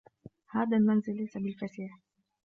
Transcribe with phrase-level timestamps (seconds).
[0.49, 1.91] هذا المنزل ليس بالفسيح.